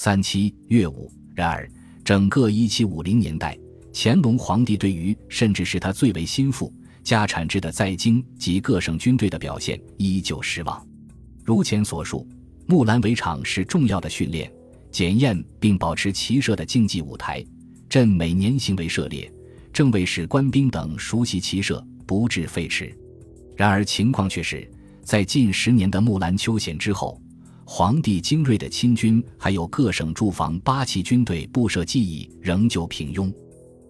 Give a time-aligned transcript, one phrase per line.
[0.00, 1.12] 三七月五。
[1.34, 1.68] 然而，
[2.04, 3.58] 整个一七五零年代，
[3.92, 10.86] 乾隆皇帝对于甚至是他最为心腹家产制的在京及各省军队的表现依旧失望。
[11.44, 12.24] 如前所述，
[12.68, 14.48] 木兰围场是重要的训练、
[14.92, 17.44] 检验并保持骑射的竞技舞台。
[17.88, 19.28] 朕每年行为涉猎，
[19.72, 22.94] 正为使官兵等熟悉骑射，不致废弛。
[23.56, 24.70] 然而情况却是，
[25.02, 27.20] 在近十年的木兰秋险之后，
[27.70, 33.30] 皇帝精锐的亲军还有各省驻防八旗军队布设技艺仍旧平庸。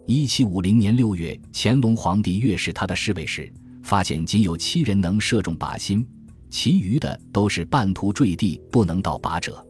[0.04, 3.50] 一七五零年六月，乾隆皇帝阅视他的侍卫时，
[3.84, 6.04] 发现仅有七人能射中靶心，
[6.50, 9.64] 其余的都是半途坠地，不能到靶者。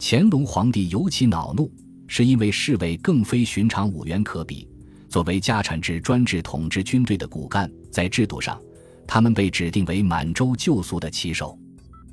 [0.00, 1.70] 乾隆皇帝尤其恼怒。
[2.06, 4.66] 是因为侍卫更非寻常五员可比。
[5.10, 8.58] 作为家产制专制统治军队的骨干，在制度上，
[9.06, 11.58] 他们被指定为满洲旧俗的旗手，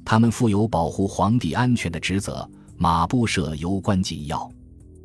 [0.09, 4.51] 他们负有保护皇帝安全的职责，马步设攸关紧要。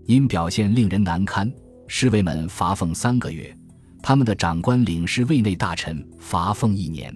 [0.07, 1.53] 因表现令人难堪，
[1.87, 3.55] 侍卫们罚俸三个月，
[4.03, 7.15] 他们的长官领事卫内大臣罚俸一年。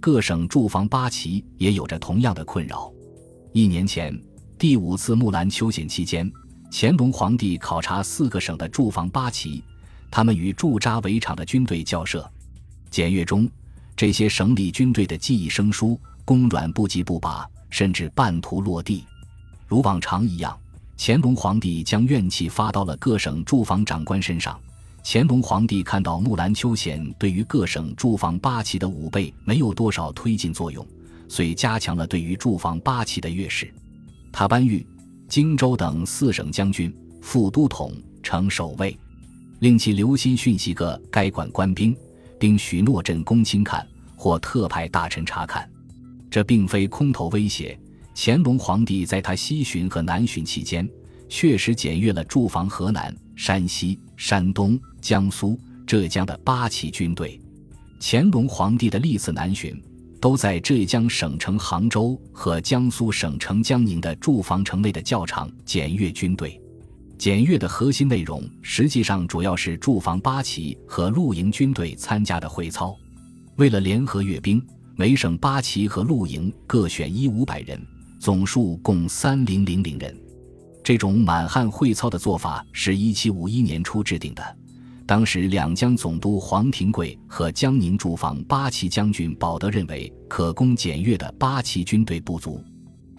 [0.00, 2.92] 各省驻防八旗也有着同样的困扰。
[3.54, 4.14] 一年前，
[4.58, 6.30] 第五次木兰秋险期间。
[6.70, 9.64] 乾隆皇帝考察四个省的驻防八旗，
[10.10, 12.30] 他们与驻扎围场的军队交涉。
[12.90, 13.48] 检阅中，
[13.96, 19.04] 这些省里军队的记忆生疏，弓软不及不拔，甚至半途落地。
[19.66, 20.58] 如往常一样，
[20.96, 24.58] 乾隆皇帝将怨气发到了各省驻防长官身上。
[25.04, 30.86] 乾隆皇帝看到木兰秋险对于各省驻防八旗的武备没有多少推进作用，
[31.28, 33.72] 遂加强了对于驻防八旗的阅视。
[34.32, 34.84] 他颁谕。
[35.26, 38.96] 荆州等四省将军、副都统呈守卫，
[39.60, 41.96] 令其留心训习各该管官兵，
[42.38, 43.84] 并许诺朕公亲看，
[44.16, 45.68] 或特派大臣查看。
[46.34, 47.78] 这并非空头威胁。
[48.12, 50.84] 乾隆皇帝在他西巡和南巡期间，
[51.28, 57.40] 确实检阅了驻防河南、山西、山东、江苏、浙江的八旗军队。
[58.00, 59.80] 乾隆皇帝的历次南巡。
[60.20, 66.60] 都在浙江省城杭州和江苏省城江宁的驻防城内的教场检阅军队。
[67.16, 72.96] 检阅的核心内容实际上主要是驻防八旗和陆营军队参加的会操。
[73.56, 74.60] 为了联合阅兵，
[74.96, 77.84] 每省八旗和陆营各选一五百人，
[78.20, 80.16] 总数共三零零零人。
[80.84, 84.56] 这种满汉会操的做法是一七五一年初制定的。
[85.04, 92.62] 当时，两江总督黄廷贵和江宁驻防八旗将军保德认为，可供检阅的八旗军队不足。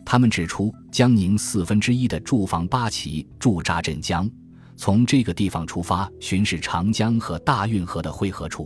[0.06, 4.30] 他们指出，江宁四分之一的驻防八旗驻扎镇江，
[4.78, 8.64] 从这个地方出发巡视长江和大运河的汇合处；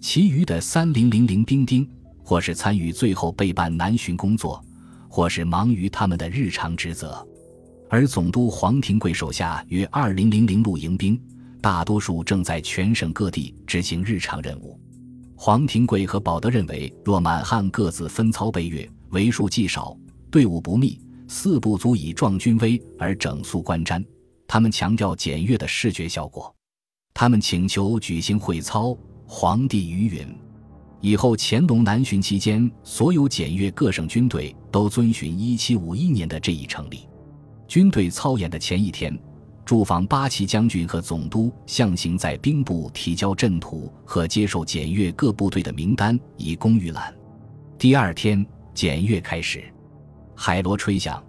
[0.00, 1.86] 其余的三零零零兵丁，
[2.26, 4.60] 或是参与最后备办南巡工作，
[5.08, 7.24] 或是忙于他们的日常职责。
[7.88, 11.16] 而总督黄廷贵手下约二零零零路营兵。
[11.60, 14.78] 大多数正在全省各地执行日常任务。
[15.36, 19.96] 黄廷贵和保德认为，若满汉各自分操备阅，为数既少，
[20.30, 24.04] 队伍不密，四不足以壮军威而整肃观瞻。
[24.48, 26.54] 他们强调检阅的视觉效果。
[27.14, 28.96] 他们请求举行会操。
[29.28, 30.45] 皇帝余允。
[31.06, 37.08] 以后乾隆南巡期间，所有检阅各省军队都遵循1751年的这一成例。
[37.68, 39.16] 军队操演的前一天。
[39.64, 47.14] 驻防八旗将军和总督向行在兵部提交阵图和接受检阅各部队的名单，以供预览。
[47.78, 48.44] 第二天
[48.74, 49.62] 检阅开始，
[50.34, 51.22] 海螺吹响，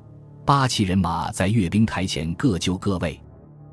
[0.44, 3.19] 八旗人马在阅兵台前各就各位。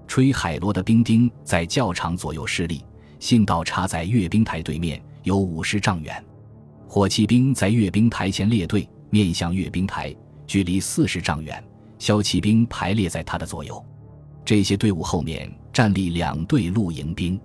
[0.07, 2.83] 吹海螺的兵丁在教场左右施力，
[3.19, 6.25] 信道插在阅兵台对面，有五十丈远。
[6.87, 10.15] 火器兵在阅兵台前列队，面向阅兵台，
[10.47, 11.63] 距离四十丈远。
[11.99, 13.85] 骁骑兵排列在他的左右。
[14.45, 17.41] 这些队伍后面站立两队陆营兵，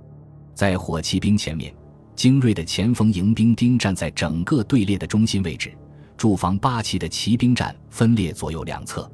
[0.53, 1.73] 在火骑兵前面，
[2.15, 5.71] 精锐的前锋营兵丁站在整个队列的中心位置。
[6.17, 9.09] 驻防八旗的骑兵站分列左右两侧。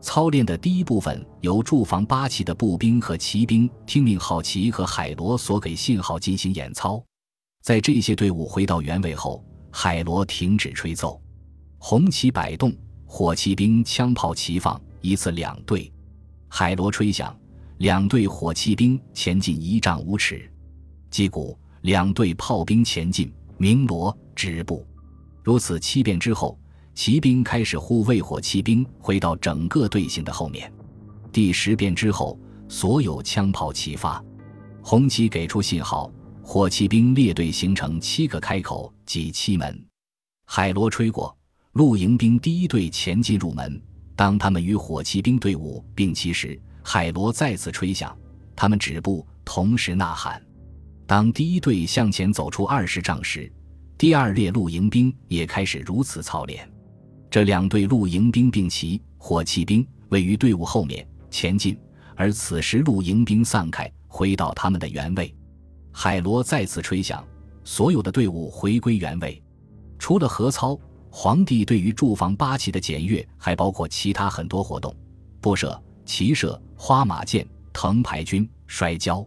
[0.00, 7.00] 操练的第一部分由驻防八旗的步兵和骑兵听命号旗和海螺所给信号进行演操。
[7.62, 11.20] 在这些队伍回到原位后，海螺停止吹奏，
[11.78, 12.74] 红旗摆动，
[13.04, 15.92] 火骑兵枪炮齐放，一次两队。
[16.48, 17.38] 海螺吹响，
[17.78, 20.50] 两队火骑兵前进一丈五尺，
[21.10, 24.86] 击鼓，两队炮兵前进，鸣锣止步。
[25.44, 26.58] 如此七遍之后，
[26.94, 30.72] 骑兵开始护卫火骑兵回到整个队形的后面。
[31.30, 34.24] 第十遍之后，所有枪炮齐发，
[34.82, 36.10] 红旗给出信号，
[36.52, 39.86] 火骑兵列队形成七个开口及七门。
[40.44, 41.38] 海螺吹过，
[41.74, 43.80] 陆营兵第一队前进入门，
[44.16, 48.18] 当他们与火骑兵队伍并齐时，海螺再次吹响，
[48.56, 50.44] 他们止步，同时呐喊。
[51.06, 53.48] 当第一队向前走出二十丈时，
[53.96, 56.68] 第二列露营兵也开始如此操练。
[57.30, 61.78] 这两队露营兵并齐，火骑兵位于队伍后面前进，
[62.16, 65.32] 而此时露营兵散开，回到他们的原位。
[65.92, 67.24] 海螺再次吹响，
[67.64, 69.42] 所有的队伍回归原位。
[69.98, 70.78] 除了合操。
[71.12, 74.94] 皇帝对于驻防八旗的检阅还包括其他很多活动：
[75.40, 79.26] 步射、骑射、花马箭、藤牌军、摔跤、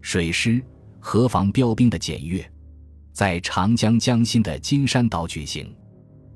[0.00, 0.64] 水师、
[1.00, 2.48] 河防标兵的检阅，
[3.12, 5.74] 在长江江心的金山岛举行。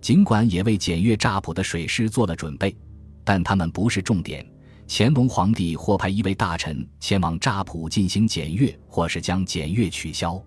[0.00, 2.76] 尽管也为检阅乍浦的水师做了准备，
[3.22, 4.44] 但他们不是重点。
[4.92, 10.42] 乾隆皇帝或派一位大臣前往乍浦进行检阅，或是将检阅取消。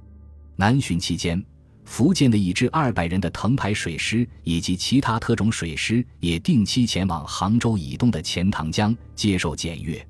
[0.57, 1.41] 南巡期间。
[1.85, 10.05] 福建的一支二百人的藤牌水师以及其他特种水师也定期前往杭州以东的钱塘江接受检阅。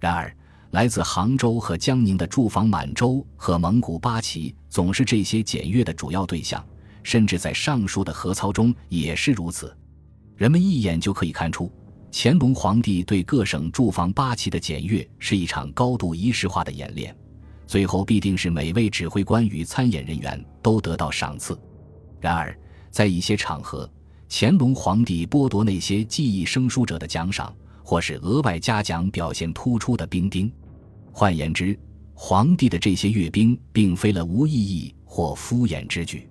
[0.00, 0.34] 然而，
[0.70, 6.64] 来自杭州和江宁的驻防满洲和蒙古八旗总是这些检阅的主要对象，
[7.02, 9.74] 甚至在上述的合操中也是如此。
[10.34, 11.70] 人们一眼就可以看出，
[12.12, 17.14] 乾隆皇帝对各省驻防八旗的检阅是一场高度仪式化的演练。
[17.66, 21.58] 最后必定是每位指挥官与参演人员都得到赏赐。
[22.20, 22.56] 然而，
[22.90, 23.90] 在一些场合，
[24.28, 30.50] 乾隆皇帝剥夺那些技艺生疏者的奖赏，或是额外嘉奖表现突出的兵丁。
[31.12, 31.78] 换言之，
[32.14, 36.28] 皇帝的这些阅兵并非了无意义或敷衍之举。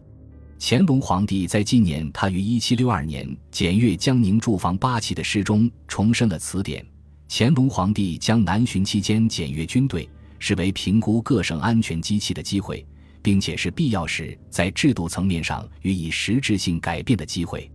[0.67, 6.83] 乾隆皇帝在纪念他于1762年检阅江宁驻防八旗的诗中重申了此点。
[7.29, 10.09] 乾隆皇帝将南巡期间检阅军队。
[10.39, 12.83] 视为评估各省安全机器的机会，
[13.21, 17.69] 并且是必要时在制度层面上予以实质性改变的机会。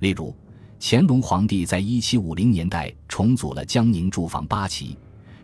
[0.00, 0.36] 例如，
[0.78, 4.94] 乾隆皇帝在一七五零年代重组了江宁驻防八旗，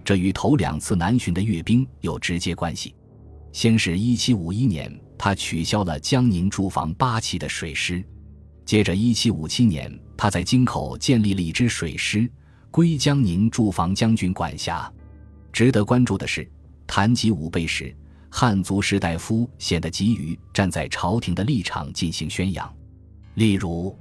[0.05, 2.94] 这与头两次南巡的阅兵有直接关系。
[3.50, 8.02] 先是一七五一年，他取消了江宁驻防八旗的水师；
[8.66, 12.28] 接着一七五七年，他在京口建立了一支水师，
[12.72, 14.92] 归江宁驻防将军管辖。
[15.52, 16.50] 值得关注的是。
[16.88, 17.94] 谈及武备时，
[18.28, 22.74] 汉族士大夫显得急于站在朝廷的立场进行宣扬。
[23.34, 23.96] 例如，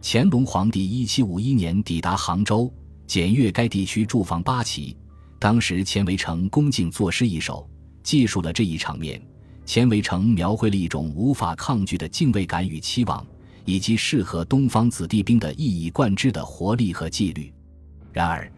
[0.00, 2.72] 乾隆皇帝一七五一年抵达杭州，
[3.06, 4.96] 检阅该地区驻防八旗。
[5.38, 7.68] 当时，钱维成恭敬作诗一首，
[8.02, 9.20] 记述了这一场面。
[9.66, 13.26] 钱维成描绘了一种无法抗拒的敬畏感与期望，
[13.64, 17.52] 以及适合东方子弟兵的一以贯之的活力和纪律。
[18.12, 18.50] 然而，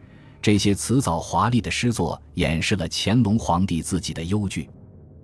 [0.43, 4.69] 这些辞藻华丽的诗作掩饰了乾隆皇帝自己的忧惧。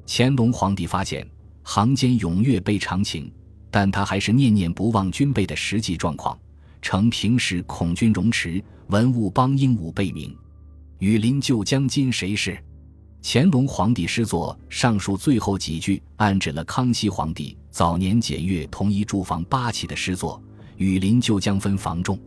[0.07, 1.27] 乾隆皇帝发现
[1.63, 3.33] 行间踊跃被常情，
[3.71, 6.39] 但他还是念念不忘军备的实际状况。
[6.81, 10.37] 承平时恐军容迟，文武邦英武备明。
[10.99, 12.59] 羽林救将今谁是？
[13.25, 20.43] 乾隆皇帝诗作上述最后几句暗指了康熙皇帝早年检阅同一驻防八旗的诗作
[20.77, 22.19] ：“雨林救将分防重。”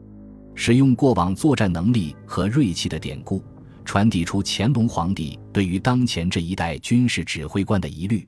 [0.56, 3.44] 使用过往作战能力和锐气的典故，
[3.84, 8.26] 传递出乾隆皇帝对于当前这一代军事指挥官的疑虑，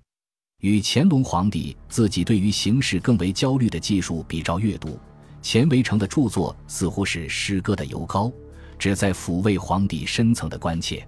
[0.59, 4.99] 与乾隆皇帝自己对于形势更为焦虑的技术比照阅读，
[5.41, 8.29] 钱维成的著作似乎是诗歌的尤高，
[8.77, 11.07] 旨在抚慰皇帝深层的关切。